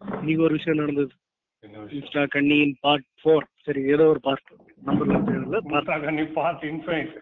[0.00, 1.12] இன்னைக்கு ஒரு விஷயம் நடந்தது.
[1.92, 4.50] இன்ஸ்டா கண்ணியின் பார்ட் ஃபோர் சரி ஏதோ ஒரு பார்ட்
[4.82, 7.16] நம்பர்லாம் தெரியல பார்ட் பார்த்தாங்க நீ பார்த்து இன்ஃபைனைட்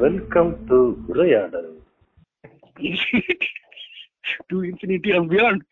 [0.00, 1.70] வெல்கம் டு உரையாடல்
[4.46, 5.64] to infinity and beyond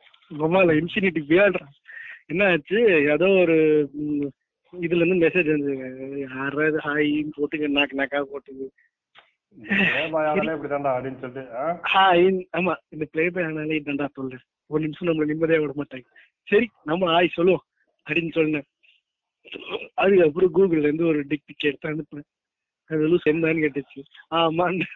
[0.80, 1.60] infinity beyond
[2.28, 2.78] என்ன ஆச்சு?
[3.12, 3.56] ஏதோ ஒரு
[4.72, 5.72] இதுல இருந்து மெசேஜ் வந்து
[6.20, 8.64] யாராவது ஹாயின்னு போட்டுங்க நாக்கு நாக்கா போட்டுங்க?
[11.84, 14.42] ஹாய் ஆமா இந்த பிளே பாய் ஆனாலே இதாண்டா சொல்றேன்.
[14.70, 16.06] ஒரு நிமிஷம் நம்மள நிம்மதியா விட மாட்டாங்க.
[16.48, 17.64] சரி நம்ம ஹாய் சொல்லுவோம்
[18.06, 18.66] அப்படின்னு சொன்னேன்
[19.94, 22.28] அதுக்கப்புறம் கூகுள்ல இருந்து ஒரு டிக் பிக் எடுத்து அனுப்புனேன்
[22.90, 24.00] அது லூஸ் என்னன்னு கேட்டுச்சு.
[24.34, 24.86] ஆமான்னு.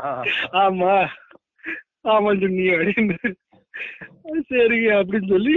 [0.00, 0.08] ஆ.
[0.62, 0.94] ஆமா.
[2.08, 3.16] ஆமா சொன்னி அப்படின்னு.
[4.48, 5.54] சரி அப்படின்னு சொல்லி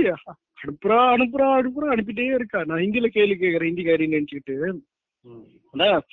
[0.58, 2.64] அனுப்புறா அனுப்புறா அனுப்புறா அனுப்பிட்டே இருக்கா.
[2.64, 4.56] நான் ஹிந்தில கேள்வி கேட்கறேன் ஹிந்திக்காரின்னு நினைச்சுக்கிட்டு.
[5.26, 5.46] ம்.
[5.74, 6.04] அதான்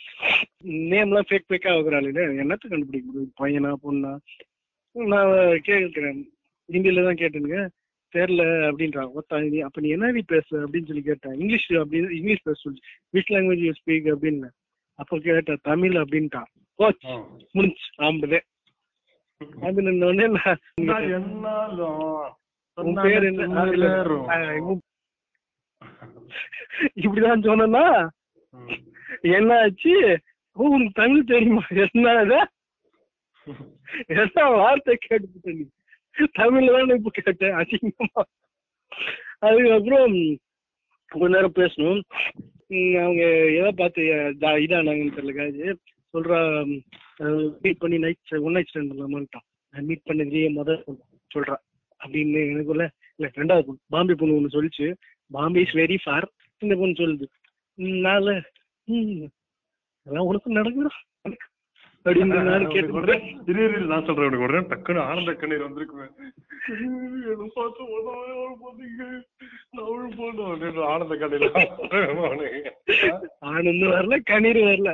[0.91, 2.09] நேம்லாம் ஃபேக் ஃபேக்கா வைக்கிறாள்
[2.41, 4.13] என்னத்த கண்டுபிடிக்க முடியும் பையனா பொண்ணா?
[4.97, 6.21] நான் கேட்கிறேன்
[6.69, 7.61] ஹிந்தில தான் கேட்டுனுங்க.
[8.13, 12.57] தெரியல அப்படின்றான் ஒத்தா நீ அப்ப நீ என்ன பேச அப்படின்னு சொல்லி கேட்டேன் இங்கிலீஷ் அப்படின்னு இங்கிலீஷ் பேச
[12.63, 12.81] சொல்லி.
[13.15, 14.51] விச் லாங்குவேஜ் யூ ஸ்பீக் அப்படின்னு.
[14.99, 17.25] அப்போ கேட்டேன் தமிழ் அப்படின்ட்டான் ம்.
[17.53, 18.41] முடிஞ்சு ஆம்பளே
[19.63, 20.27] அது நின்னோடனே
[22.83, 23.47] உன் பேர் என்ன?
[27.03, 27.85] இப்படிதான் சொன்னா.
[29.39, 29.95] என்ன ஆச்சு
[30.57, 31.63] ஓ உனக்கு தமிழ் தெரியுமா?
[31.85, 32.39] என்னது
[34.21, 35.65] என்ன வார்த்தை கேட்டு நீ?
[36.39, 38.23] தமிழ்ல தான் இப்ப கேட்டேன் அசிங்கமா.
[39.47, 40.15] அதுக்கப்புறம்
[41.11, 42.01] கொஞ்ச நேரம் பேசணும்.
[43.05, 43.23] அவங்க
[43.59, 44.03] எதை பார்த்து
[44.65, 45.65] இதானாங்கன்னு தெரியல காது.
[46.15, 46.39] சொல்றா
[47.65, 49.47] மீட் பண்ணி நைட் ஒன் நைட் ஸ்டாண்ட் பண்ணலாமான்ட்டான்
[49.89, 51.03] மீட் பண்ணதுலயே முதல் பொண்ணு
[51.35, 51.57] சொல்றா.
[52.05, 52.85] அப்படின்னு எனக்குள்ள
[53.19, 54.87] இல்ல ரெண்டாவது பொண்ணு பாம்பே பொண்ணு ஒண்ணு சொல்லிச்சு.
[55.31, 56.27] பாம்பே இஸ் வெரி ஃபார்
[56.63, 57.27] இந்த பொண்ணு சொல்லுது.
[58.89, 59.27] ம்
[60.07, 60.93] அதெல்லாம் உனக்கும் நடக்குதா
[62.07, 63.15] அப்படின்னு நான் உனக்கு கேட்டு
[63.51, 66.09] இரு, இரு, நான் சொல்றேன் உனக்கு உடனே டக்குன்னு ஆனந்த கண்ணீர் அப்படின்னு
[70.91, 71.47] ஆனந்த கண்ணீர்
[73.53, 74.91] ஆனந்து வரல கண்ணீர் வரல.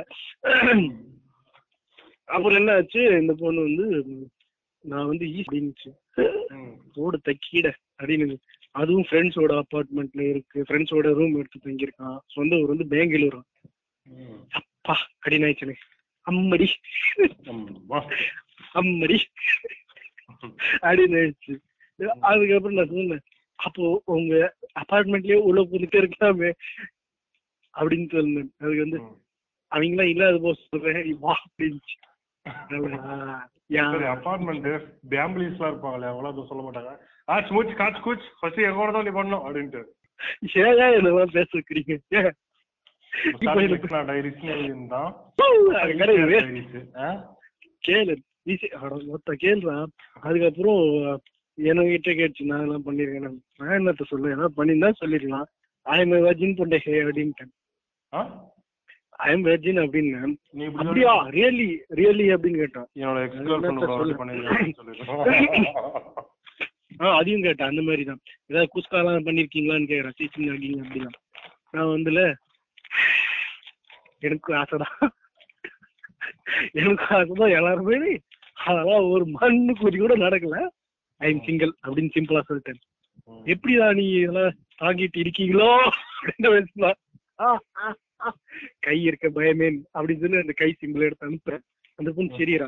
[2.29, 3.85] அப்புறம் என்ன ஆச்சு இந்த பொண்ணு வந்து
[4.83, 5.89] நான் வந்து ஈ அப்படின்னுச்சு.
[6.93, 8.37] ரோடு தக்கீட அப்படின்னு
[8.71, 10.61] அதுவும் ஃப்ரெண்ட்ஸோட அப்பார்ட்மெண்ட்ல இருக்கு.
[10.61, 12.17] ஃப்ரெண்ட்ஸோட ரூம் எடுத்து தங்கியிருக்கான்.
[12.25, 13.43] சொந்த ஊர் வந்து பெங்களூர்.
[14.49, 15.75] அப்பா அப்படின்னு ஆயிடுச்சுனே.
[16.31, 16.67] அம்மடி.
[18.73, 19.17] அம்மடி.
[20.81, 21.53] அப்படின்னு ஆயிடுச்சு.
[22.19, 23.19] அதுக்கப்புறம் நான் சொன்னேன்
[23.55, 26.51] அப்போ உங்க அபார்ட்மெண்ட்லயே உள்ள போந்துட்டே இருக்கலாமே.
[27.73, 28.53] அப்படின்னு சொன்னேன்.
[28.57, 28.99] அதுக்கு வந்து
[29.71, 32.10] அவங்களாம் இல்லாத போக சொல்றேன் வா அப்படின்ச்சு யா.
[34.13, 34.67] அப்பார்ட்மெண்ட்
[35.11, 36.91] பேம்பிளிஸ்லாம் இருப்பாங்களே அவங்களாம் எதுவும் சொல்ல மாட்டாங்க.
[37.27, 39.81] காச்சு மூச்சு காச்சு கூச்சு ஃபர்ஸ்ட் என் கூட தான் நீ பண்ணணும் அப்படின்ட்டு.
[40.63, 41.93] ஏங்க என்னெல்லாம் பேச வைக்கிறீங்க
[45.81, 45.93] அது
[47.83, 48.15] கேளு.
[49.43, 49.75] கேளுடா
[50.27, 50.81] அதுக்கப்புறம்
[51.57, 53.25] என்கிட்ட கேட்டுச்சு நான் எல்லாம் பண்ணிருக்கேன்
[53.59, 55.47] நான் என்னத்த சொல்ல ஏதாவது பண்ணியிருந்தா சொல்லிருக்கலாம்
[55.85, 57.51] ஐ எம் வெர்ஜின் பொண்டே அப்படின்ட்டேன்.
[59.25, 60.35] ஐ எம் வெர்ஜின் அப்படின்னு
[60.77, 61.13] அப்படியா?
[61.27, 61.67] ரியலி
[61.99, 62.87] ரியலி அப்படின்னு கேட்டான்.
[62.95, 64.19] என்னோட எக்ஸ் கேர்ள் என்னத்த ஃப்ரெண்டோட சொல்லு?
[64.21, 65.23] பண்ணிருக்கேன் சொல்லிடுறோம்
[67.01, 67.67] ஆ அதையும் கேட்டேன்.
[67.67, 71.17] அந்த மாதிரி தான் ஏதாவது குஸ்காலாம் பண்ணிருக்கீங்களான்னு கேட்குறேன் டீச்சிங் ஆகிங்க அப்படிலாம்.
[71.71, 72.21] நான் வந்துல
[74.19, 75.09] எனக்கு ஆசைதான்
[76.71, 78.19] எனக்கு ஆசைதான் எல்லாருமே.
[78.65, 80.57] அதெல்லாம் ஒரு மண்ணு குறி கூட நடக்கல.
[81.17, 82.81] ஐ எம் சிங்கிள் அப்படின்னு சிம்பிளா சொல்லிட்டேன்.
[83.53, 85.71] எப்படிதான் நீ இதெல்லாம் தாங்கிட்டு இருக்கீங்களோ?
[86.21, 86.93] அப்படின்னு
[88.87, 91.63] கை இருக்க பயமே அப்படின்னு சொல்லி அந்த கை சிம்பிள் எடுத்து அனுப்புறேன்.
[91.99, 92.67] அந்த பொண்ணு சரியா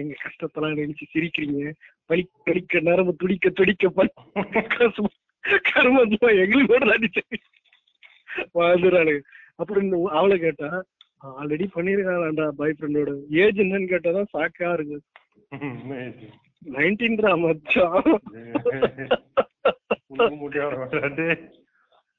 [0.00, 1.70] எங்க கஷ்டத்தெல்லாம் நினைச்சு சிரிக்கிறீங்க.
[2.10, 3.84] வலி கடிக்க நரம்பு துடிக்க துடிக்க
[5.70, 7.22] கருமத்துவா எங்களுக்கு அடிச்சு
[8.58, 9.22] வாழ்ந்துறாளுங்க.
[9.60, 10.70] அப்புறம் அவளை கேட்டா
[11.40, 14.98] ஆல்ரெடி பண்ணிருக்காளாண்டா பாய் ஃப்ரெண்டோட ஏஜ் என்னன்னு கேட்டாதான் சாக்கா இருக்கு.
[16.76, 18.06] நைன்டீன்ரா மச்சான்.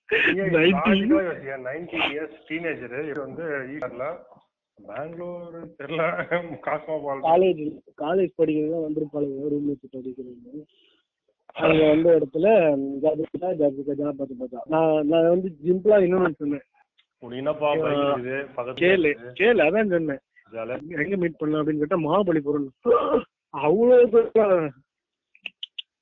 [0.09, 1.39] பெங்களூர்
[5.77, 6.03] தெரியல
[6.65, 7.61] காஸ்மாபால் காலேஜ்
[8.01, 9.49] காலேஜ் படிக்கிறது வந்திருப்பாளுங்க.
[9.51, 10.65] ரூம் வச்சு படிக்கிறது
[11.63, 12.47] அங்க வந்த இடத்துல
[13.03, 16.61] ஜாபிகா ஜாபிகா ஜாபாத்து பார்த்தா நான் நான் வந்து சிம்பிளா இன்னொன்னு சொன்னேன்.
[18.81, 19.13] கேளு.
[19.39, 20.21] கேளு அதான் சொன்னேன்.
[21.03, 22.71] எங்க மீட் பண்ணலாம் அப்படின்னு கேட்டா மகாபலிபுரம்
[23.49, 24.73] அவ்வளவு தூரம்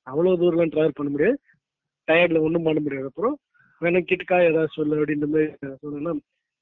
[0.02, 1.38] அவ்வளவு தூரம் டிராவல் பண்ண முடியாது.
[2.08, 3.06] டயர்ட்ல ஒண்ணும் பண்ண முடியாது.
[3.06, 3.38] அப்புறம்
[3.80, 5.48] வேணா கிட்டக்கா ஏதாவது சொல்லு அப்படின்ற மாதிரி
[5.84, 6.12] சொன்னா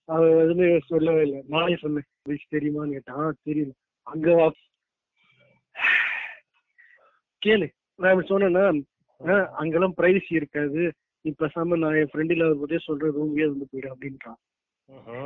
[0.08, 1.40] அவ எதுவுமே சொல்லவே இல்லை.
[1.48, 3.20] நானே சொன்னேன் விஷ் தெரியுமான்னு கேட்டான்.
[3.20, 3.74] "ஆ, தெரியும்
[4.06, 4.46] அங்க வா.
[7.42, 7.66] கேளு.
[7.98, 8.64] நான் சொன்னேன்னா
[9.20, 10.82] "ஆ, அங்கெல்லாம் பிரைவசி இருக்காது.
[11.24, 14.38] நீ பேசாம நான் என் ஃப்ரெண்ட் இல்லாத போதே சொல்ற ரூம்லயே வந்து போயிடு அப்படின்றான்.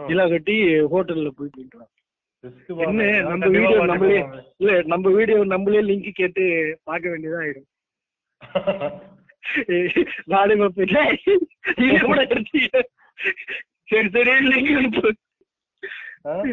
[0.09, 0.55] இல்ல கட்டி
[0.93, 1.89] ஹோட்டல்ல போய் போயிட்டான்
[2.85, 4.19] என்ன நம்ம வீடியோ நம்மளே
[4.59, 6.45] இல்ல நம்ம வீடியோ நம்மளே லிங்க் கேட்டு
[6.85, 7.69] பார்க்க வேண்டியதா ஆயிடும்.
[11.79, 12.81] நீங்க கூட எடுத்தீங்க
[13.91, 15.11] சரி சரி லிங்க் அனுப்பு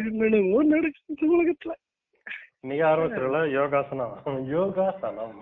[0.00, 1.72] என்னென்னமோ நடக்குது உலகத்துல.
[2.68, 4.14] நீங்க ஆரம்பிச்சிடல யோகாசனம்.
[4.54, 5.34] யோகாசனம்.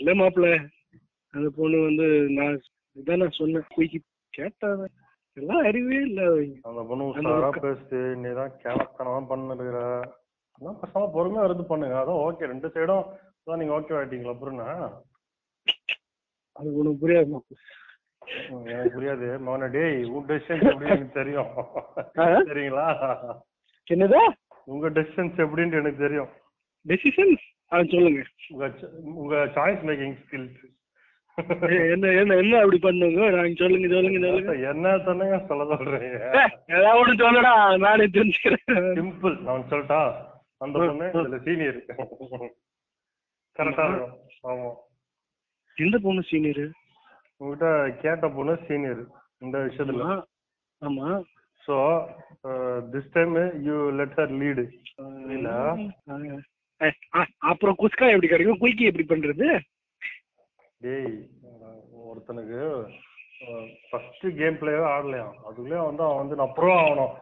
[0.00, 0.48] இல்ல மாப்பிள்ள
[1.34, 2.06] அந்த பொண்ணு வந்து
[2.36, 2.56] நான்
[2.96, 3.66] இதான் நான் சொன்னேன்.
[3.74, 3.98] குயிக்கி
[4.32, 4.84] கேட்டாங்க
[5.36, 6.20] எல்லாம் அறிவே இல்ல
[6.68, 9.78] அந்த பொண்ணு உஷாரா பேசுது நீ தான் கேளத்தனமா பண்ணுகிற
[10.56, 11.96] அதான் பேசாம பொறுமையா இருந்து பண்ணுங்க.
[12.02, 13.06] அதான் ஓகே ரெண்டு சைடும்
[13.60, 14.60] நீங்க ஓகே ஆயிட்டீங்களா அப்புறம்
[16.60, 17.60] அது உனக்கு புரியாது மாப்பிள்ள
[18.72, 19.26] எனக்கு புரியாது.
[19.44, 21.48] மவன டேய் உன் டெசிஷன்ஸ் எப்படி எனக்கு தெரியும்?
[22.48, 22.86] சரிங்களா
[23.86, 24.22] என்னதா?
[24.72, 26.30] உங்க டெசிஷன்ஸ் எப்படின்னு எனக்கு தெரியும்.
[26.86, 27.32] டெசிஷன்
[27.72, 28.20] ஆ சொல்லுங்க.
[28.52, 28.66] உங்க
[29.22, 30.60] உங்க சாய்ஸ் மேக்கிங் ஸ்கில்ஸ்
[31.94, 34.54] என்ன என்ன என்ன அப்படி பண்ணுங்க நாங்க சொல்லுங்க சொல்லுங்க சொல்லுங்க.
[34.70, 35.36] என்ன சொன்னீங்க?
[35.50, 36.18] சொல்ல சொல்றீங்க.
[36.76, 37.52] ஏதாவது சொல்லடா
[37.84, 38.64] நானே தெரிஞ்சுக்கிறேன்.
[38.98, 40.00] சிம்பிள் நான் சொல்லட்டா
[40.64, 41.80] அந்த பொண்ணு இதுல சீனியர்
[43.56, 44.14] கரெக்டா இருக்கும்.
[44.50, 44.70] ஆமா.
[45.84, 46.64] எந்த பொண்ணு சீனியர்
[47.40, 47.68] உங்ககிட்ட
[48.02, 49.02] கேட்ட பொண்ணு சீனியர்
[49.44, 50.06] இந்த விஷயத்துல.
[50.82, 51.08] ஆமா
[51.64, 51.76] so
[52.92, 53.34] this time
[53.68, 54.64] you let her lead
[55.36, 55.48] இல்ல.
[57.50, 58.60] அப்புறம் குஸ்கா எப்படி கிடைக்கும்?
[58.62, 59.48] குயிக்கி எப்படி பண்றது?
[60.84, 61.16] டேய்
[62.10, 62.60] ஒருத்தனுக்கு
[63.90, 65.34] ஃபர்ஸ்ட் கேம் பிளேவே ஆடலையாம்.
[65.46, 67.14] அதுக்குள்ளே வந்து அவன் வந்து நான் ப்ரோ ஆகணும்.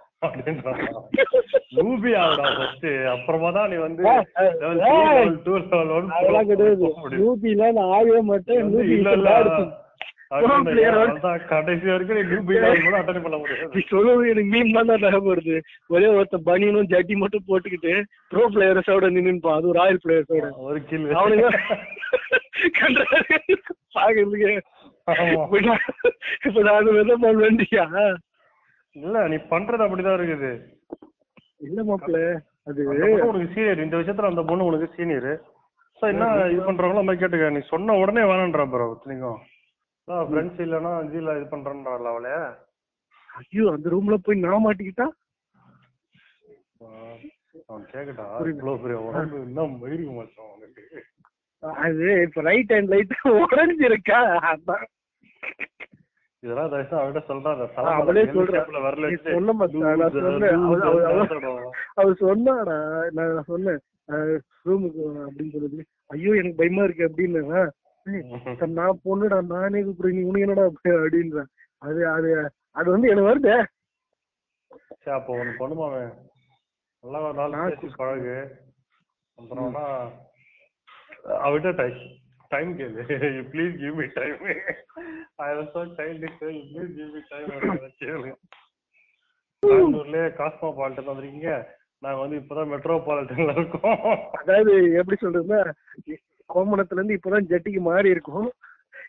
[3.13, 4.03] அப்புறமா தான் நீ வந்து.
[7.19, 8.73] நூபில நான் ஆகவே மாட்டேன்
[11.51, 12.41] கடைசி வரைக்கும் எனக்கு
[14.45, 15.55] மீன் தான் ஞாபகம் வருது.
[15.91, 17.93] ஒரே ஒருத்த பனியனும் ஜட்டி மட்டும் போட்டுக்கிட்டு
[18.33, 21.49] ப்ரோ பிளேயர்ஸோட நின்னுப்பான் அது ஒரு ராயல் பிளேயர்ஸோட ஒரு கில் அவனுங்க
[23.95, 24.53] பாக்குறதுக்கு.
[26.47, 27.85] இப்ப நான் விதம் வேண்டியா?
[28.97, 30.51] இல்ல நீ பண்றது அப்படிதான் இருக்குது.
[31.67, 32.19] இல்ல மாப்பிள்ள
[32.69, 32.83] அது
[33.29, 35.31] உனக்கு சீனியர் இந்த விஷயத்துல அந்த பொண்ணு உனக்கு சீனியர்
[36.03, 37.47] சோ என்ன இது பண்றாங்களோ மாதிரி கேட்டுக்க.
[37.57, 39.29] நீ சொன்ன உடனே வேணான்றா ப்ரோ நீங்க
[40.29, 42.35] ஃப்ரெண்ட்ஸ் இல்லனா ஜீல இது பண்றேன்றாள் அவளே?
[43.31, 45.07] ஐயோ அந்த ரூம்ல போய் நான் மாட்டிக்கிட்டா?
[47.69, 48.25] அவன் கேக்கட்டா.
[48.53, 50.85] இவ்வளவு பெரிய உடம்பு என்ன மயிரி மச்சான் அவனுக்கு
[51.85, 54.21] அது இப்ப ரைட் ஹேண்ட் லைட் உடஞ்சிருக்கா?
[54.53, 54.87] அதான்.
[56.41, 58.61] இதெல்லாம் தயவுசெய்து அவகிட்ட சொல்றா அந்த ஆ, அவளே சொல்றா.
[58.87, 60.55] வரல நீ சொன்ன மச்சான், நான் சொன்னேன்.
[60.55, 62.13] அவ- அவ- அவ- அவ.
[62.21, 62.77] சொன்னாடா
[63.11, 63.81] நான் சொன்னேன்.
[64.65, 67.71] ரூமுக்கு அப்படின்னு சொல்லுது ஐயோ எனக்கு பயமா இருக்கு அப்படின்னு.
[68.67, 70.13] நான் பொண்ணுடா நானே கூப்பிடுறேன்.
[70.13, 71.49] நீ உனக்கு என்னடா அப்படி அப்படின்றேன்
[71.79, 73.65] அது அது அது வந்து எனக்கு வருது.
[74.99, 76.13] சரி அப்போ ஒண்ணு பண்ணுமா அவன்
[77.01, 78.37] நல்லா நாள் பழகு.
[79.39, 79.85] அப்புறம்னா
[81.29, 81.99] அவகிட்ட டைம்
[82.51, 83.03] டைம் கேளு
[83.53, 84.39] please give me time
[85.47, 87.49] I was so childish please give me time
[88.03, 88.33] கேளு
[89.63, 91.53] பெங்களூர்ல காஸ்மோபாலிட்டன் வந்திருக்கீங்க.
[92.05, 94.03] நாங்க வந்து இப்பதான் மெட்ரோபாலிட்டன்ல இருக்கோம்.
[94.41, 95.61] அதாவது எப்படி சொல்றதுன்னா
[96.51, 98.49] கோமணத்துல இருந்து இப்பதான் ஜட்டிக்கு மாறி இருக்கும்.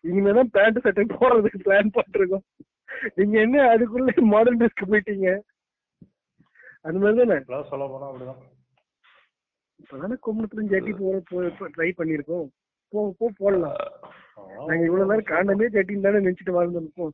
[0.09, 2.45] இனிமேதான் பேண்ட் சட்டை போடுறதுக்கு பிளான் பண்ணிருக்கோம்
[3.17, 5.29] நீங்க என்ன அதுக்குள்ள மாடர்ன் ட்ரெஸ்க்கு போயிட்டீங்க?
[6.87, 7.37] அந்த மாதிரி தானே?
[7.71, 8.41] சொல்ல போனா அப்படிதான்.
[9.83, 10.93] இப்பதானே கோமணத்துல இருந்து ஜட்டி
[11.31, 12.47] போற ட்ரை பண்ணிருக்கோம்
[12.91, 13.81] போ போ போடலாம்.
[14.67, 17.13] நாங்க இவ்வளவு நேரம் காண்டமே ஜட்டின்னு தானே நினைச்சிட்டு வாழ்ந்துருக்கோம்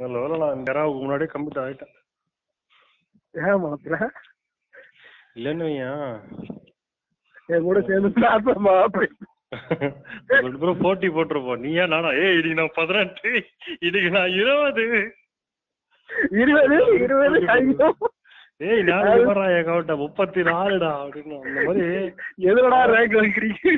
[0.00, 1.94] நல்ல வேலை நான் நேரம் முன்னாடியே கம்மிட் ஆயிட்டேன்
[3.34, 3.98] ஏன் மாப்பிள்ள
[5.36, 6.14] இல்லைன்னு வையேன்.
[7.52, 9.08] என் கூட சேர்ந்து நாசமா அப்படி
[10.42, 11.62] ரெண்டு பேரும் போட்டி போட்டிருப்போம்.
[11.64, 12.10] நீ ஏன் நானா?
[12.22, 13.30] ஏய் இன்னைக்கு நான் பதினெட்டு
[13.86, 14.84] இன்னைக்கு நான் இருபது.
[16.42, 17.40] இருபது இருபது
[18.68, 19.08] ஏய் நான்
[19.56, 21.36] என் கவுண்ட முப்பத்தி நாலுடா அப்படின்னு.
[21.46, 21.86] அந்த மாதிரி.
[22.50, 23.72] எதுலடா ரேங்க் வைக்கிறீங்க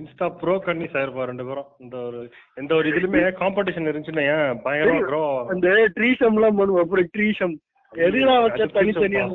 [0.00, 1.68] இன்ஸ்டா ப்ரோ கண்ணி சாயிருப்பா ரெண்டு பேரும்.
[1.84, 2.18] இந்த ஒரு
[2.60, 5.22] எந்த ஒரு இதுலயுமே காம்படிஷன் இருந்துச்சுன்னா ஏன் பயங்கரமா க்ரோ
[5.54, 6.82] அந்த ட்ரீசம் எல்லாம் பண்ணுவோம்.
[6.84, 7.54] அப்புறம் ட்ரீசம்
[7.92, 9.26] எதுனா வச்சா தனித்தனியா?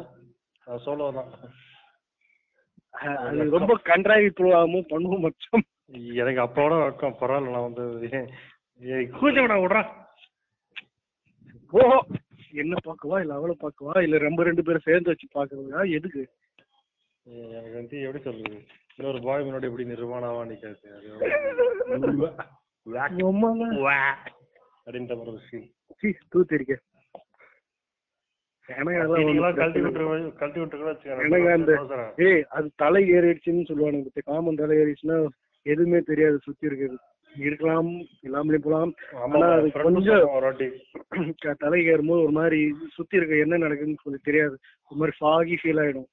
[0.86, 1.32] சோலோ தான்
[3.26, 5.66] அது ரொம்ப கன்றாவி ப்ரோவாமும் பண்ணுவோம் மச்சம்
[6.22, 7.84] எனக்கு அப்போட வழக்கம் பரவாயில்ல நான் வந்து
[9.20, 9.84] கூச்சம் விடுறா.
[11.74, 11.80] ஓ
[12.62, 16.24] என்ன பாக்கவா இல்ல அவளை பாக்கவா இல்ல ரொம்ப ரெண்டு பேரும் சேர்ந்து வச்சு பாக்குறதா எதுக்கு?
[17.58, 18.60] எனக்கு வந்து எப்படி சொல்றது?
[19.00, 20.78] இன்னொரு பாய் முன்னாடி எப்படி நிர்வாணாவா நிக்காது
[24.88, 25.68] அப்படின்ற ஒரு ஃபீல்
[26.00, 26.76] சீ தூத்திருக்க.
[28.70, 30.16] எனக்கு அதெல்லாம் ஒண்ணும் நீங்களாம் கழட்டி பிரச்சனை இல்லை.
[30.24, 34.24] விட்டுரு கழட்டி விட்டுருக்கணும் எனக்கு அந்த வச்சுக்கோங்க ஏய் அது தலை ஏறிடுச்சுன்னு சொல்லுவானுங்க.
[34.30, 35.18] காமன் தலை ஏறிடுச்சுன்னா
[35.66, 36.98] எதுவுமே தெரியாது சுத்தி இருக்கிறது.
[37.48, 37.90] இருக்கலாம்
[38.26, 38.92] இல்லாமலே போலாம்
[39.24, 42.60] ஆனா அது கொஞ்சம் தலை ஏறும்போது ஒரு மாதிரி
[42.98, 44.56] சுத்தி இருக்க என்ன நடக்குதுன்னு சொல்லி தெரியாது.
[44.90, 46.10] ஒரு மாதிரி ஃபாகி ஃபீல் ஆயிடும்.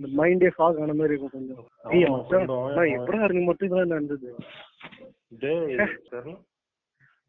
[0.00, 1.64] இந்த மைண்டே ஃபாக் ஆன மாதிரி இருக்கும் கொஞ்சம்.
[2.98, 4.28] எப்படா இருக்கு மட்டும் இதெல்லாம் நடந்தது?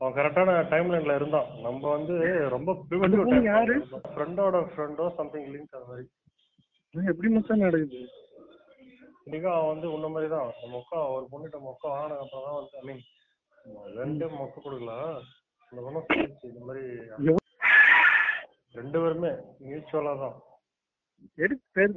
[0.01, 1.49] அவன் கரெக்டான டைம் லைன்ல இருந்தான்.
[1.65, 2.15] நம்ம வந்து
[2.53, 2.75] ரொம்ப
[3.07, 3.75] அந்த யாரு?
[4.13, 6.05] ஃப்ரெண்டோட ஃப்ரெண்டோ சம்திங் லிங்க் அது மாதிரி.
[7.11, 7.99] எப்படி மச்சான் நடக்குது?
[9.25, 10.47] இன்னைக்கு அவன் வந்து உன்ன மாதிரி தான்.
[10.75, 13.03] மொக்கா ஒரு பொண்ணுகிட்ட மொக்கா வாங்கின அப்புறம் தான் வந்து ஐ மீன்
[13.99, 14.95] ரெண்டு மொக்க கொடுக்கல.
[15.71, 16.01] அந்த பொண்ணு
[16.51, 16.85] இந்த மாதிரி
[18.79, 19.33] ரெண்டு பேருமே
[19.67, 20.37] மியூச்சுவலா தான்.
[21.75, 21.93] பேரு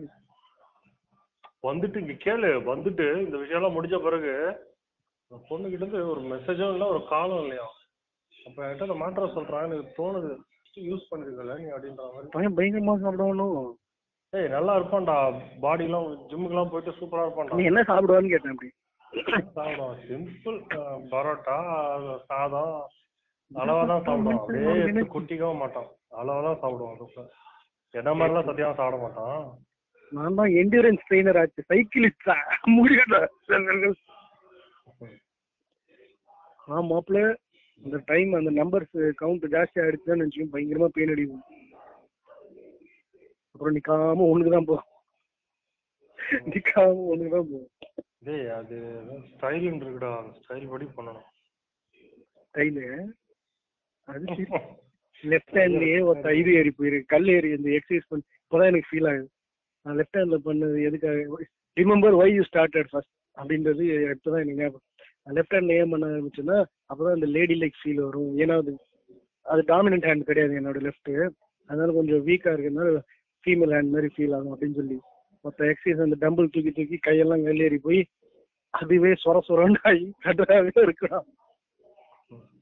[1.64, 4.32] வந்துட்டு இங்க கேளு வந்துட்டு இந்த விஷயம் எல்லாம் முடிஞ்ச பிறகு
[5.30, 7.66] அந்த பொண்ணு கிட்ட இருந்து ஒரு மெசேஜும் இல்ல ஒரு காலும் இல்லையா
[8.32, 10.32] அப்ப என்கிட்ட அந்த மாற்ற சொல்றான் எனக்கு தோணுது
[10.84, 12.30] யூஸ் பண்ணிருக்கல நீ அப்படின்ற மாதிரி.
[12.34, 13.58] பையன் பயங்கரமா சாப்பிடணும்
[14.32, 15.16] ஏய் நல்லா இருப்பான்டா
[15.64, 17.58] பாடி எல்லாம் ஜிம்முக்கு எல்லாம் போயிட்டு சூப்பரா இருப்பான்டா.
[17.58, 18.70] நீ என்ன சாப்பிடுவான்னு கேட்டேன் அப்படி.
[19.56, 20.58] சாப்பிடுவான் சிம்பிள்
[21.12, 21.58] பரோட்டா
[22.28, 22.76] சாதம்
[23.50, 24.38] அளவா தான் சாப்பிடுவான்.
[24.40, 25.88] அப்படியே குட்டிக்கவும் மாட்டான்.
[26.20, 27.30] அளவா தான் சாப்பிடுவான்
[27.94, 29.44] என்ன மாதிரிலாம் சத்தியமா சாப்பிட மாட்டான்.
[30.14, 32.36] நான் தான் என்டூரன்ஸ் ட்ரெயினர் ஆச்சு சைக்கிளிஸ்டா
[32.76, 33.20] முடியாதா
[36.68, 36.76] ஆ.
[36.88, 37.20] மாப்பிள்ள
[37.80, 41.42] இந்த டைம் அந்த நம்பர்ஸ் கவுண்ட் ஜாஸ்தி ஆயிடுச்சுன்னு நினைச்சு பயங்கரமா பெயின் அடிக்கும்.
[43.54, 44.76] அப்புறம் நிக்காம ஒண்ணுக்கு தான் போ.
[46.48, 47.58] நிக்காம ஒண்ணுக்கு தான் போ.
[48.26, 48.76] டேய் அது
[49.30, 50.12] ஸ்டைல்னு இருக்குடா.
[50.20, 51.28] அந்த ஸ்டைல் படி பண்ணணும்.
[52.54, 52.80] கையில
[54.08, 54.24] அது
[55.24, 59.28] லெஃப்ட் ஹேண்ட்லயே ஒரு இது ஏறி போயிருக்கு கல் ஏறி இந்த எக்ஸசைஸ் பண்ணி இப்போதான் எனக்கு ஃபீல் ஆகுது.
[59.86, 61.18] நான் லெஃப்ட் ஹேண்ட்ல பண்ணது எதுக்காக?
[61.76, 64.84] Remember why you started first அப்படின்றது இப்பதான் எனக்கு ஞாபகம்.
[65.36, 66.56] லெஃப்ட் ஹேண்ட்ல ஏன் பண்ண ஆரம்பிச்சுன்னா
[66.90, 68.32] அப்பதான் இந்த லேடி லைக் ஃபீல் வரும்.
[68.42, 68.72] ஏன்னா அது
[69.46, 71.12] அது டாமினன்ட் ஹேண்ட் கிடையாது என்னோட லெஃப்ட்
[71.70, 72.98] அதனால கொஞ்சம் வீக்கா இருக்கிறதுனால
[73.44, 74.98] ஃபீமேல் ஹேண்ட் மாதிரி ஃபீல் ஆகும் அப்படின்னு சொல்லி.
[75.44, 78.00] மொத்த எக்ஸசைஸ் அந்த டம்பிள் தூக்கி தூக்கி கையெல்லாம் வெளியேறி போய்
[78.74, 81.26] அதுவே சொர சொரன்னு ஆகி கட்டாவே இருக்கலாம்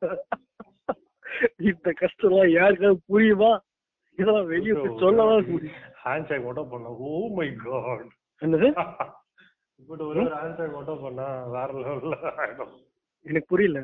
[1.68, 3.50] இந்த கஷ்டம்லாம் யாருக்காவது புரியுமா?
[4.18, 5.78] இதெல்லாம் வெளியே சொல்லதான் முடியும்.
[6.02, 6.88] ஹேண்ட் ஷேக் மட்டும் பண்ண.
[7.06, 8.08] ஓ மை காட்
[8.42, 8.68] என்னது?
[9.80, 12.16] இப்படி ஒரே ஹேண்ட் ஷேக் மட்டும் பண்ணா வேற லெவல்ல
[13.26, 13.80] எனக்கு புரியல.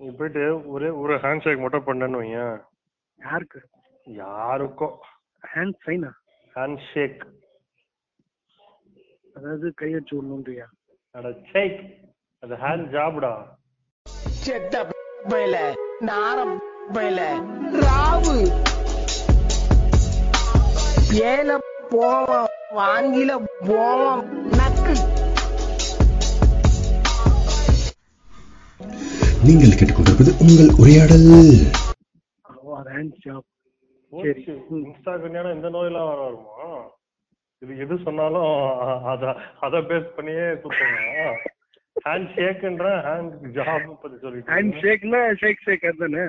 [0.00, 0.44] நீ போயிட்டு
[0.74, 2.56] ஒரே ஒரு ஹேண்ட் ஷேக் மட்டும் பண்ணேன்னு வையேன்.
[3.18, 3.60] யாருக்கு?
[4.06, 4.96] யாருக்கும்
[5.42, 6.10] ஹேண்ட் சைனா
[6.54, 7.22] ஹேண்ட் ஷேக்
[9.36, 10.66] அதாவது கை வச்சு விடணுன்றியா
[11.14, 11.80] அட ஷேக்
[12.42, 13.32] அது ஹேண்ட் ஜாப்டா
[14.42, 14.74] செத்த
[15.30, 15.56] பையில
[16.10, 16.56] நாரம்
[16.96, 17.20] பையில.
[17.84, 18.34] ராவு.
[21.28, 21.50] ஏல
[21.90, 23.30] போவோம் வாங்கில
[23.68, 24.94] போவோம் நக்கு.
[29.46, 31.28] நீங்கள் கேட்டுக்கொண்டிருப்பது உங்கள் உரையாடல்.
[32.88, 33.16] ஹேண்ட்
[35.54, 36.68] இந்த நோயெல்லாம் வர வருமா
[37.62, 38.52] இது எது சொன்னாலும்
[39.10, 39.24] அத
[39.60, 41.26] அத பேஸ் பண்ணியே சுத்தமா
[41.96, 46.24] ஹேண்ட் ஷேக்ன்ற ஹேண்ட் ஜாப் பத்தி ஹேண்ட் சொல்லிட்டு ஷேக்னா ஷேக் ஷேக் அதுதானே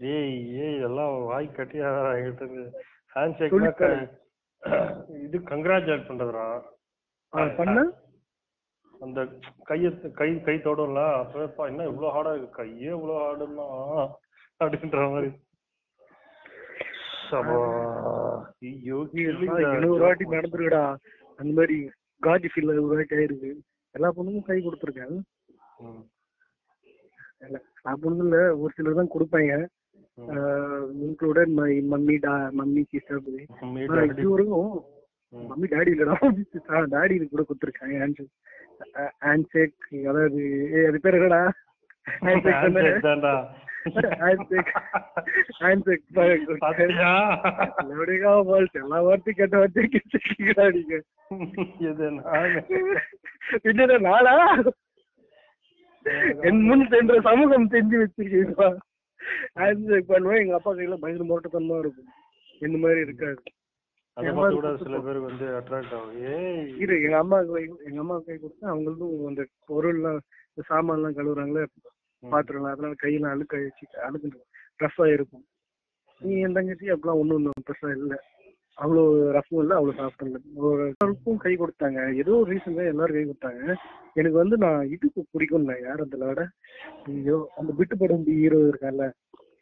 [0.00, 2.46] ஏய் ஏய் எல்லாம் வாய் கட்டியா என்கிட்ட
[3.18, 3.54] ஹேண்ட் ஷேக்
[5.26, 6.46] இது கங்க்ராச்சுலேட் பண்றதுடா.
[7.58, 7.82] பண்ணா.
[9.04, 9.18] அந்த
[9.68, 9.88] கைய
[10.20, 12.58] கை கை தொடல அப்பப்பா என்ன இவ்வளவு ஹார்டா இருக்கு?
[12.60, 13.66] கையே இவ்வளவு ஹார்டுன்னா
[14.64, 15.30] அப்படின்ற மாதிரி.
[19.72, 20.84] எழுநூறு வாட்டி நடந்துருக்குடா.
[21.40, 21.76] அந்த மாதிரி
[22.26, 23.50] காஜி ஃபீல் ஒரு வாட்டி ஆயிருக்கு.
[23.96, 25.16] எல்லா பொண்ணுக்கும் கை கொடுத்துருக்கேன்.
[27.46, 27.60] எல்லா
[28.04, 29.52] பொண்ணுல ஒரு சிலர் தான் கொடுப்பாங்க.
[31.02, 33.42] இன்க்ளூடட் மை மம்மி டா மம்மி சிஸ்டர் Me
[33.84, 34.14] ஆனா daddy.
[34.14, 34.72] இது வரைக்கும்
[35.32, 35.46] ம்.
[35.50, 36.14] மம்மி டாடி இல்லடா.
[36.94, 38.20] டாடி கூட கொடுத்துருக்காங்க ஹேண்ட்
[39.24, 40.42] ஹேண்ட் ஷேக் அதாவது
[40.88, 41.42] அது பேர் என்னடா?
[48.78, 50.96] எல்லா வார்த்தையும் கேட்ட வார்த்தையும் கேட்டுருக்கீங்களா நீங்க.
[53.68, 54.34] என்னடா நாளா
[56.48, 58.68] என் முன் சென்ற சமூகம் செஞ்சு வச்சிருக்கீங்களா?
[59.56, 62.10] ஹேண்ட் ஷேக் பண்ணுவேன் எங்க அப்பா கையில பயங்கர மோட்டத்தனமா இருக்கும்?
[62.62, 63.40] இந்த மாதிரி இருக்காது.
[64.78, 66.14] சில பேர் வந்து attract ஆகும்.
[66.76, 67.16] இது எங்க
[67.50, 70.18] கை- எங்க அம்மா கை கொடுத்தா அவங்களுக்கும் அந்த பொருள்லாம்
[70.48, 71.64] இந்த சாமான்லாம் கழுவுறாங்களே
[72.22, 73.56] பாத்திரம்லாம் அதனால கையெல்லாம் அழுக்க
[74.02, 74.30] அழுக்கு
[74.80, 75.44] ரஃபா இருக்கும்
[76.20, 78.14] நீ என் தங்கச்சி அப்படிலாம் ஒண்ணும் ஒன்றும் பெருசா இல்ல.
[78.78, 79.02] அவ்வளோ
[79.36, 80.40] ரஃபும் இல்லை அவ்வளோ சாஃப்டும் இல்லை.
[80.66, 82.00] ஒரு எல்லாருக்கும் கை கொடுத்தாங்க.
[82.20, 83.62] ஏதோ ஒரு ரீசன் எல்லாரும் கை கொடுத்தாங்க.
[84.16, 86.42] எனக்கு வந்து நான் இதுக்கு பிடிக்கும் யார் அந்த விட
[87.12, 89.06] ஐயோ அந்த பிட்டு படம் ஹீரோ இருக்கான்ல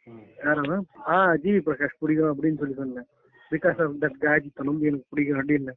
[0.07, 0.23] ம்.
[0.43, 3.07] யாரவன் ஆ ஜிவி பிரகாஷ் பிடிக்கும் அப்படின்னு சொல்லி சொன்னேன்.
[3.51, 5.73] பிகாஸ் ஆஃப் தட் காஜி தனம் எனக்கு பிடிக்கும் அப்படின்னு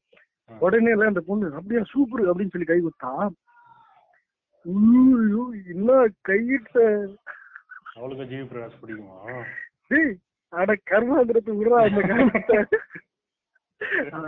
[0.50, 3.10] உடனே எல்லாம் அந்த பொண்ணு அப்படியா சூப்பர் அப்படின்னு சொல்லி கை கொடுத்தா?
[4.66, 5.42] ஐயோ,
[5.72, 5.90] என்ன
[6.28, 6.78] கையிட்ட?
[7.96, 9.18] அவளுக்கு ஜிவி பிரகாஷ் பிடிக்குமா?
[9.90, 10.12] டேய்
[10.52, 12.58] அட கர்மாந்திரத்தை விடுறா அந்த காரணத்தை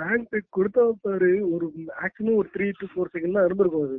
[0.01, 1.67] ஹேண்ட் கொடுத்தா பாரு ஒரு
[2.03, 3.99] ஆக்சுவலும் ஒரு த்ரீ டு ஃபோர் செகண்ட் தான் இருந்திருக்கும் அது.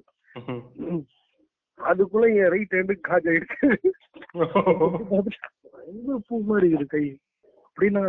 [1.79, 3.67] அதுக்குள்ள என் ரைட் ஹேண்டு காஜ் ஆயிடுச்சு
[6.25, 7.05] பூ மாதிரி இருக்கு கை.
[7.67, 8.03] அப்படின்னா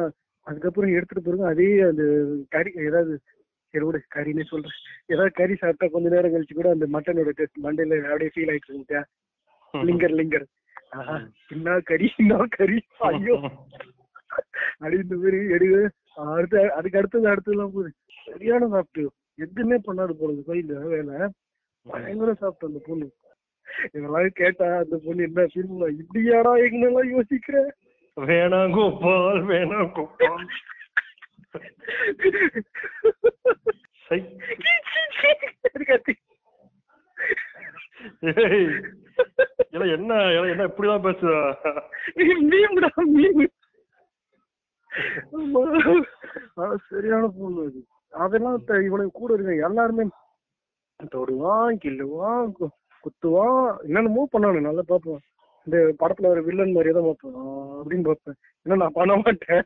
[0.47, 2.05] அதுக்கப்புறம் எடுத்துட்டு பிறகு அதே அந்த
[2.53, 3.13] கறி ஏதாவது
[3.75, 4.77] சரி விடு கறின்னு சொல்றேன்.
[5.13, 9.03] ஏதாவது கறி சாப்பிட்டா கொஞ்ச நேரம் கழிச்சு கூட அந்த மட்டனோட டேஸ்ட் மண்டையில அப்படியே ஃபீல் ஆயிட்டு இருந்துச்சா
[9.75, 10.45] லிங்கர் லிங்கர்.
[10.93, 11.17] ஆஹா,
[11.55, 13.37] என்ன கறி என்ன கறி ஐயோ.
[14.81, 15.77] அப்படின்னு மாதிரி எடுக்க
[16.17, 17.91] அடுத்து அதுக்கு அடுத்தது அடுத்ததுலாம் போகுது
[18.25, 21.17] சரியான சாப்பிட்டு எதுவுமே பண்ணாது போறது கோயில வேலை.
[21.87, 23.07] பயங்கர சாப்பிட்டு அந்த பொண்ணு.
[23.93, 27.57] இதெல்லாம் கேட்டா அந்த பொண்ணு என்ன ஃபீல் இப்படியாடா எங்கெல்லாம் யோசிக்கிற?
[28.17, 30.47] வேணாம் கோபால் வேணாம் கோபால்.
[39.95, 40.13] என்ன
[40.45, 41.41] என்ன இப்படிதான் பேசுதா
[42.51, 43.53] மீம்டா மீம்.
[46.91, 47.81] சரியான பொண்ணு அது.
[48.15, 50.05] அதெல்லாம் இவனுக்கு கூட இருக்க எல்லாருமே
[51.15, 52.75] தொடுவான் கிள்ளுவான் கு-
[53.05, 53.63] குத்துவான்.
[53.83, 55.23] என்னென்னமோ பண்ணானு நல்லா பார்ப்பேன்
[55.67, 57.37] இந்த படத்துல ஒரு வில்லன் மாதிரியே தான் பார்ப்பேன்
[57.81, 58.37] அப்படின்னு பார்ப்பேன்.
[58.67, 59.63] ஏன்னா நான் பண்ண மாட்டேன்.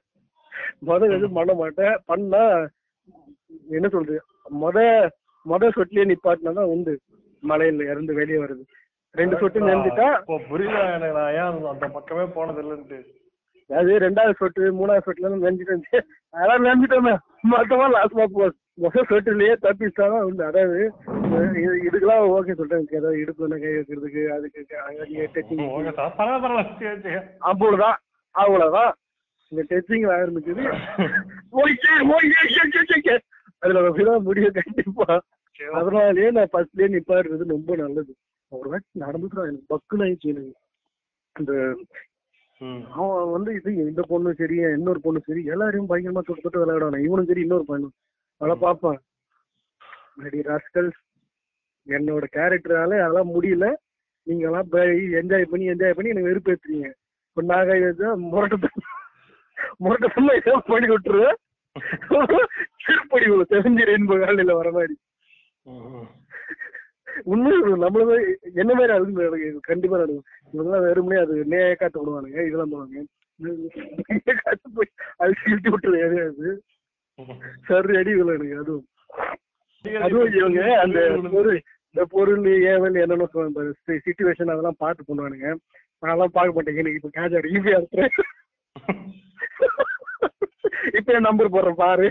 [0.86, 1.94] மொத எதுவும் பண்ண மாட்டேன்.
[2.06, 2.42] பண்ணா
[3.70, 4.20] என்ன சொல்றது?
[4.62, 4.78] மொத
[5.46, 6.94] மொத சொட்டுலயே நிப்பாட்டினா தான் உண்டு.
[7.42, 8.64] மலையில இறந்து வெளியே வருது
[9.14, 11.18] ரெண்டு சொட்டு இப்போ புரியல எனக்கு?
[11.18, 12.98] நான் ஏன் அந்த பக்கமே போனது இல்லைன்ட்டு
[13.68, 16.00] அதாவது ரெண்டாவது சொட்டு மூணாவது சொட்டுல இருந்து நினைச்சிட்டு இருந்துச்சு
[16.32, 17.16] அதான் நினைச்சிட்டோமே
[17.50, 20.44] மொத்தமா லாஸ்ட் போ முதல் சொட்டுலயே தப்பிச்சாதான் உண்டு.
[20.44, 24.66] அதாவது இது- இதுக்கெல்லாம் ஓகே எனக்கு ஏதாவது இடுப்புல கை வைக்கிறதுக்கு அதுக்கு.
[27.38, 27.96] அவ்வளவுதான்.
[28.30, 28.94] அவ்வளவுதான்.
[29.48, 30.78] இந்த டச்சிங் ஆரம்பிக்குது
[31.52, 33.18] ஓகே
[33.58, 35.20] அதுல அப்படிதான் முடியும் கண்டிப்பா.
[35.72, 38.14] அதனாலயே நான் ஃபர்ஸ்ட்லயே நிப்பாடுறது ரொம்ப நல்லது.
[38.48, 40.52] ஒரு வாட்டி நடந்துதான் எனக்கு பக்குன்னு ஆயிடுச்சு எனக்கு.
[41.38, 41.76] இந்த.
[42.94, 47.04] அவன் வந்து இது இந்த பொண்ணு சரி இன்னொரு பொண்ணு சரி எல்லாரையும் பயங்கரமா தொட்டு தொட்டு விளையாடுவான்.
[47.06, 47.94] இவனும் சரி இன்னொரு பையனும்
[48.40, 48.98] அதெல்லாம் பார்ப்பான்.
[50.24, 50.90] அடி ராஸ்கல்
[51.86, 53.66] என்னோட கேரக்டரால அதெல்லாம் முடியல.
[54.26, 54.70] நீங்க எல்லாம்
[55.20, 56.88] என்ஜாய் பண்ணி என்ஜாய் பண்ணி எனக்கு வெறுப்பேத்துறீங்க.
[57.28, 57.74] இப்ப நாங்க
[58.32, 58.68] முரட்டு
[59.84, 61.38] முரட்டத்தமா ஏதோ பண்ணி விட்டுருவேன்
[62.84, 64.94] செருப்படி தெரிஞ்சு ரெயின்போ காலையில வர மாதிரி.
[65.66, 66.06] ம்.
[67.32, 68.02] உண்மையில நம்மள
[68.60, 70.26] என்ன மாதிரி நடக்கும் கண்டிப்பா நடக்கும்.
[70.52, 73.06] இவங்கெல்லாம் வெறுமனே அது நேய காட்ட விடுவானுங்க இதெல்லாம் பண்ணுவாங்க
[74.44, 76.48] காட்டு போய் அது சிரிச்சு விட்டுரு எதையாவது
[77.68, 78.86] சரி அடி விளையாடுங்க அதுவும்.
[80.06, 80.98] அதுவும் இவங்க அந்த
[81.34, 81.58] பொருள்
[81.90, 83.62] இந்த பொருள் ஏவல் என்னென்ன சொல்லுவாங்க
[84.06, 85.48] சிச்சுவேஷன் அதெல்லாம் பார்த்து பண்ணுவானுங்க.
[86.02, 87.78] நான்லாம் பார்க்க மாட்டேங்க எனக்கு இப்ப கேஜ் ஆடு ஈஸியா
[90.98, 92.06] இப்ப என் நம்பர் போடுறேன் பாரு.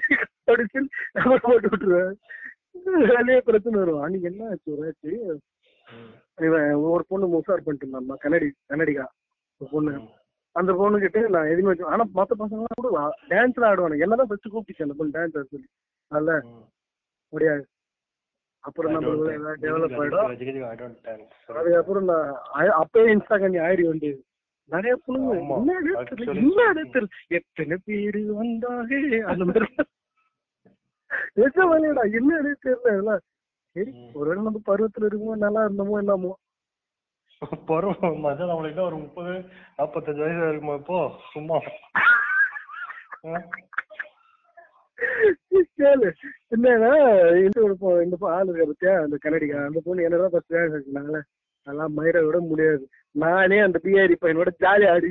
[0.48, 0.82] அப்படின்னு
[1.20, 2.14] நம்பர் போட்டு விட்டுருவேன்.
[3.12, 4.02] வேலையே பிரச்சனை வரும்.
[4.06, 5.12] அன்னைக்கு என்ன ஆச்சு ஒரு ஆச்சு?
[6.38, 9.06] இவன் ஒரு பொண்ணு முசார் பண்ணிட்டு இருந்தான் கன்னடி கன்னடிகா
[9.62, 9.94] ஒரு பொண்ணு.
[10.56, 13.00] அந்த பொண்ணு கிட்ட நான் எதுவுமே வச்சு ஆனா மத்த பசங்க கூட
[13.32, 14.06] டான்ஸ்ல ஆடுவானுங்க.
[14.06, 15.68] என்னதான் ஃபர்ஸ்ட் கூப்பிட்டுச்சு அந்த பொண்ணு டான்ஸ் ஆட சொல்லி.
[16.12, 16.34] அதுல
[17.34, 17.64] முடியாது.
[18.64, 19.10] அப்புறம் நம்ம
[19.64, 21.26] டெவலப் ஆயிடும்.
[21.60, 22.32] அதுக்கப்புறம் நான்
[22.82, 24.20] அப்பயே இன்ஸ்டா கண்ணி ஆயிரி வேண்டியது.
[24.70, 25.36] நிறைய பொண்ணுங்க.
[25.58, 27.06] என்ன இடத்துல என்ன இடத்துல
[27.38, 28.94] எத்தனை பேரு வந்தாங்க?
[29.32, 29.68] அந்த மாதிரி.
[31.46, 32.40] எத்த வேலையடா என்ன
[32.90, 33.22] அதெல்லாம்
[33.78, 36.32] சரி ஒருவேளை நம்ம பருவத்துல இருக்குமோ நல்லா இருந்தோமோ என்னமோ.
[37.70, 39.34] பருவம் மச்சான் நம்மளுக்கு ஒரு முப்பது
[39.78, 41.00] நாற்பத்தஞ்சு வயசு இருக்குமா இப்போ
[41.34, 41.58] சும்மா?
[45.80, 46.08] கேளு.
[46.54, 46.92] என்னன்னா
[47.44, 51.20] இந்த ஒரு இந்த ஆளு இருக்கா பத்தியா அந்த கன்னடிகா அந்த பொண்ணு என்னதான் ஃபர்ஸ்ட் வேலை
[51.68, 52.84] அதெல்லாம் மயிரை விட முடியாது.
[53.16, 55.10] நானே அந்த பிஆரி பையனோட ஜாலி ஆடி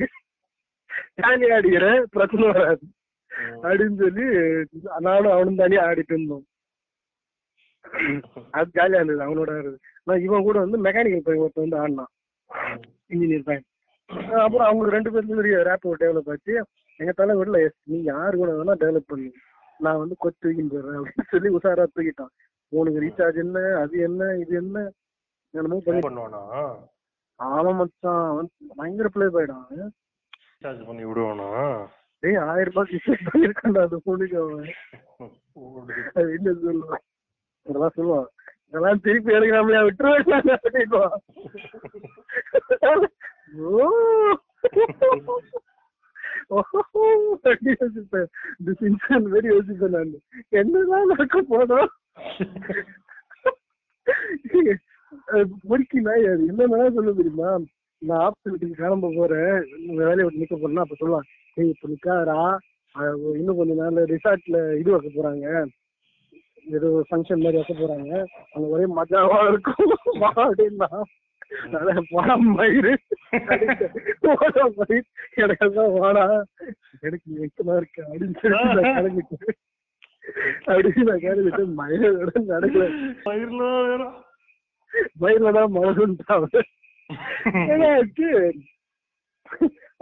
[1.21, 2.85] ஜாலி ஆடிக்கிறேன் பிரச்சனை வராது.
[3.63, 4.25] அப்படின்னு சொல்லி
[5.09, 6.45] நானும் அவனும் தனியா ஆடிட்டு இருந்தோம்.
[8.51, 9.53] அது ஜாலியா இருந்தது அவனோட
[10.05, 12.13] நான் இவன் கூட வந்து மெக்கானிக்கல் பையன் ஒருத்தன் வந்து ஆடினான்.
[13.11, 13.67] இன்ஜினியர் பையன்.
[14.41, 16.55] அப்புறம் அவங்க ரெண்டு பேரும் பெரிய ரேப் டெவலப் ஆச்சு.
[17.01, 19.31] எங்க தலைவரில் எஸ் நீ யாரு கூட வேணா டெவலப் பண்ணு.
[19.81, 22.33] நான் வந்து கொத்து தூக்கின்னு போயிடுறேன் அப்படின்னு சொல்லி உஷாரா தூக்கிட்டான்.
[22.73, 23.59] உனக்கு ரீசார்ஜ் என்ன?
[23.81, 24.37] அது என்ன?
[24.37, 24.79] இது என்ன?
[25.55, 26.41] என்னமோ பண்ணி பண்ணுவானா?
[27.41, 28.27] ஆமா மச்சான்.
[28.29, 29.67] அவன் பயங்கர பிளே போயிடான்
[30.63, 31.49] சார்ஜ் பண்ணி விடுவானா?
[32.23, 34.71] டேய் ஆயிரம் ரூபாய் கிஃப்ட் பண்ணிருக்கான்டா அந்த பொண்ணுக்கு அவன்.
[36.37, 37.05] என்ன சொல்லுவான்?
[37.67, 38.29] இதெல்லாம் சொல்லுவான்.
[38.69, 41.19] இதெல்லாம் திருப்பி எடுக்கிறாமலையா விட்டுருவேன் அப்படின்னுவான்.
[47.81, 48.29] யோசிப்பேன்.
[49.35, 50.13] வெரி யோசிப்பேன் நான்.
[50.61, 51.91] என்னதான் நடக்க போதும்
[55.63, 56.43] முறுக்கி நாய் அது.
[56.51, 57.51] என்னன்னா சொல்ல தெரியுமா?
[58.09, 59.59] நான் ஆப்ஷனுக்கு கிளம்ப போறேன்.
[59.89, 61.27] உங்க வேலையை விட்டு நிக்க போறேன்னா அப்ப சொல்லுவான்.
[61.55, 62.41] ஏய் இப்ப நிக்காரா
[63.39, 65.47] இன்னும் கொஞ்ச நாள் ரிசார்ட்ல இது வைக்க போறாங்க.
[66.77, 68.13] ஏதோ ஃபங்க்ஷன் மாதிரி வைக்க போறாங்க.
[68.55, 69.93] அங்க ஒரே மஜாவா இருக்கும்.
[70.23, 70.89] வா அப்படின்னா.
[72.13, 72.93] பணம் மயிறு.
[74.79, 75.07] மயிர்
[75.43, 76.25] எனக்கு வாடா.
[77.07, 79.55] எனக்கு வெக்கமா இருக்கு அப்படின்னு சொல்லி நான் கிளம்பிட்டேன்
[80.71, 82.87] அப்படின்னு நான் கிளம்பிட்டு மயிரோட நடக்கல.
[85.25, 86.63] மயிர்ல தான் மழகுன்ட்டாங்க
[87.71, 88.29] ஏன்னாச்சு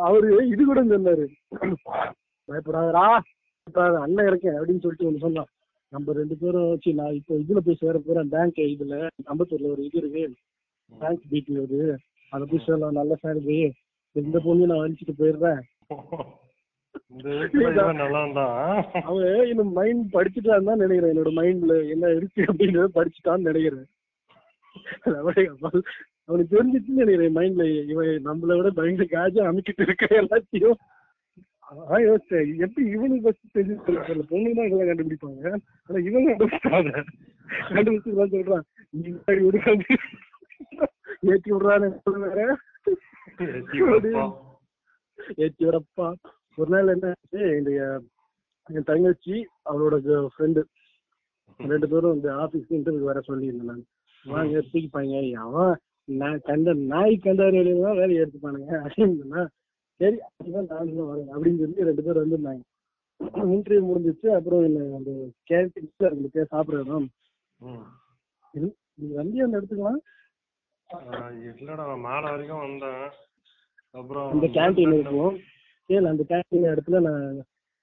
[0.07, 1.27] அவரு இது கூட சொன்னாரு.
[2.49, 3.07] பயப்படாதரா
[4.05, 5.51] அண்ணன் இருக்கேன் அப்படின்னு சொல்லிட்டு ஒண்ணு சொன்னான்.
[5.95, 9.99] நம்ம ரெண்டு பேரும் வச்சு நான் இப்போ இதுல போய் சேர போறேன் பேங்க் இதுல அம்பத்தூர்ல ஒரு இது
[9.99, 10.35] இருக்கு.
[10.99, 11.97] பேங்க் டீட்டெயில் வருது
[12.31, 13.71] அதை போய் சேரலாம் நல்ல சேலரி
[14.13, 15.61] இந்த பொண்ணு நான் அனுப்பிச்சிட்டு போயிடுறேன்.
[18.93, 21.17] அவன் இன்னும் மைண்ட் படிச்சுட்டான்னு தான் நினைக்கிறேன்.
[21.17, 23.87] என்னோட மைண்ட்ல என்ன இருக்கு அப்படின்றத படிச்சுட்டான்னு நினைக்கிறேன்.
[25.05, 25.83] அவனுக்கு அவ-
[26.25, 27.37] அவனுக்கு தெரிஞ்சிச்சுன்னு நினைக்கிறேன்.
[27.37, 30.94] மைண்ட்ல இவன் நம்மளை விட பயங்கர காஜா அமைக்கிட்டு இருக்க எல்லாத்தையும்.
[31.69, 32.49] அதான் யோசிச்சேன்.
[32.65, 35.43] எப்படி இவனுக்கு ஃபர்ஸ்ட் தெரிஞ்சு தெரியல தான் இதெல்லாம் கண்டுபிடிப்பாங்க.
[35.87, 36.93] ஆனா இவன் கண்டுபிடிச்சாங்க
[37.75, 39.87] கண்டுபிடிச்சு தான் சொல்றான் முன்னாடி விடுக்காது
[41.33, 41.89] ஏற்றி விடுறான்னு
[42.27, 42.41] வேற.
[45.45, 46.09] ஏற்றி விடப்பா
[46.61, 47.15] ஒரு நாள் என்ன
[47.59, 47.71] இந்த
[48.71, 49.37] என் தங்கச்சி
[49.71, 49.95] அவளோட
[50.35, 50.61] ஃப்ரெண்டு
[51.61, 53.83] ரெண்டு பேரும் இந்த ஆபீஸ்க்கு இன்டர்வியூ வர சொல்லியிருந்தேன்
[54.25, 55.15] வாங்க தூக்கிப்பாங்க.
[55.47, 55.75] அவன்
[56.09, 57.61] நான் கண்ட நாய் கண்டாரு
[58.01, 59.43] வேலையை எடுத்துப்பானுங்க அப்படின்னா
[60.01, 62.63] சரி அப்படிதான் நானும் வரேன் அப்படின்னு சொல்லி ரெண்டு பேர் வந்திருந்தாங்க.
[63.49, 65.11] இன்டர்வியூ முடிஞ்சிச்சு அப்புறம் என்ன அந்த
[65.51, 67.07] கேன்டீன் இருந்துட்டு சாப்பிடுறோம்
[67.61, 67.85] ம்.
[68.99, 70.01] நீங்க வண்டி அந்த எடுத்துக்கலாம்.
[71.53, 73.05] இல்லடா மேல வரைக்கும் வந்தேன்.
[73.95, 75.37] அப்புறம் அந்த கேன்டீன் இருக்கும்?
[75.91, 77.41] சரி அந்த கேன்டீன் இடத்துல நான்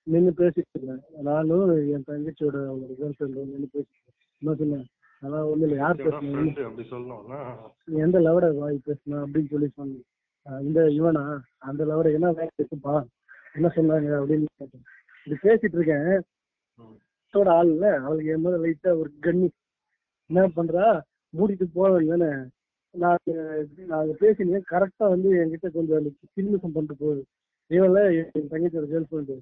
[0.07, 1.01] நின்று பேசிட்டு இருந்தேன்.
[1.29, 3.99] நானும் என் தங்கச்சியோட ஒரு கேர்ள் ஃப்ரெண்ட் நின்று பேசிட்டு.
[4.41, 4.87] என்ன சொன்னேன்
[5.23, 5.99] அதான் ஒண்ணு இல்லை யார்
[7.87, 10.05] நீ எந்த லெவட வாய் பேசுனா அப்படின்னு சொல்லி சொன்னேன்.
[10.45, 11.23] இந்த இவனா?
[11.57, 12.95] அந்த லெவட என்ன வேலை இருக்குப்பா?
[13.53, 14.83] என்ன சொன்னாங்க அப்படின்னு கேட்டேன்.
[15.27, 16.21] இது பேசிட்டு இருக்கேன்.
[17.33, 17.99] தோட ஆள் இல்ல.
[17.99, 19.49] அவளுக்கு என் மேல லைட்டா ஒரு கண்ணி.
[20.29, 21.01] என்ன பண்றா?
[21.33, 22.47] மூடிட்டு போக வேண்டியதானே?
[22.95, 23.17] நான்
[23.85, 24.63] நாங்க பேசினேன்.
[24.71, 27.23] கரெக்டா வந்து என்கிட்ட கொஞ்சம் சில்மிசம் பண்ணிட்டு போகுது
[27.71, 29.35] இவன்ல என் தங்கச்சியோட கேர்ள் ஃப்ரெண்டு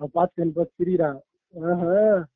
[0.00, 1.10] அவ பார்த்து என் பார்த்து திரியிறா
[1.54, 2.26] ஆஹா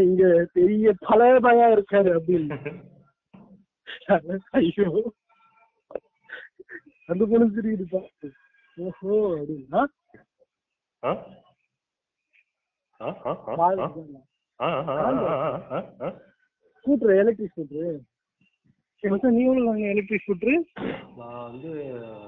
[0.00, 2.56] இங்க பெரிய பழைய பயா இருக்காரு அப்படின்னு.
[4.50, 4.86] ஐயோ.
[7.10, 8.28] அந்த பொண்ணு தெரியுது பார்த்து
[8.76, 9.80] ஓஹோ அப்படின்னா.
[16.78, 17.90] ஸ்கூட்டர் எலக்ட்ரிக் ஸ்கூட்டரு
[19.02, 20.54] மச்சான் நீ எவ்வளவு வாங்க எலக்ட்ரிக் ஸ்கூட்டரு
[21.18, 21.70] நான் வந்து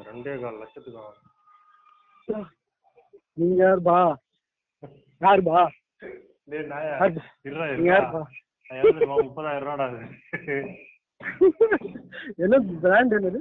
[0.08, 2.48] ரெண்டே கால் லட்சத்துக்கு வாங்கினேன்.
[3.38, 3.98] நீங்க யார் பா
[5.20, 5.58] யார் பா
[6.48, 6.78] டேய் இருடா,
[7.70, 7.90] நீங்க.
[7.90, 8.22] யாருப்பா?
[8.70, 9.86] நான் முப்பதாயிரம் ரூபாடா.
[12.44, 13.40] என்ன பிராண்ட் என்னது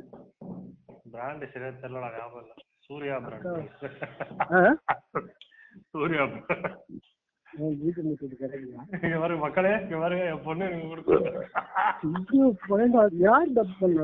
[1.11, 2.53] brand சரியா தெரியலடா, ஞாபகம் இல்ல.
[2.81, 3.15] சூர்யா.
[4.51, 4.61] ஆ?
[5.91, 6.23] சூர்யா
[9.39, 9.71] மக்களே
[10.43, 10.67] பொண்ணு
[13.19, 14.03] யார் டப் பண்ணா